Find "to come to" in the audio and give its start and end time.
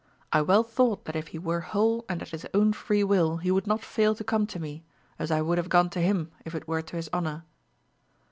4.15-4.59